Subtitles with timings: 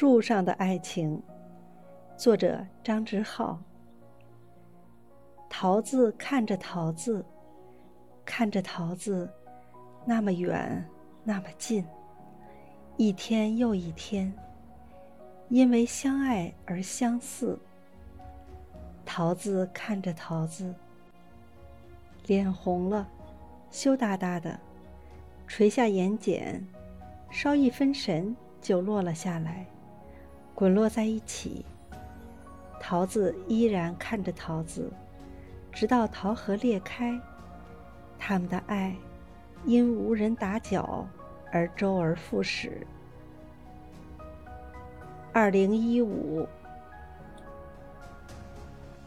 [0.00, 1.20] 树上的爱情，
[2.16, 3.60] 作者张之浩。
[5.50, 7.26] 桃子看着桃子，
[8.24, 9.28] 看着桃子，
[10.04, 10.88] 那么远，
[11.24, 11.84] 那么近，
[12.96, 14.32] 一天又一天，
[15.48, 17.58] 因为相爱而相似。
[19.04, 20.72] 桃子看着桃子，
[22.28, 23.04] 脸红了，
[23.68, 24.56] 羞答答的，
[25.48, 26.62] 垂下眼睑，
[27.32, 29.66] 稍一分神就落了下来。
[30.58, 31.64] 滚落在一起。
[32.80, 34.90] 桃子依然看着桃子，
[35.70, 37.16] 直到桃核裂开，
[38.18, 38.96] 他们的爱
[39.64, 41.06] 因无人打搅
[41.52, 42.84] 而周而复始。
[45.32, 46.44] 二零一五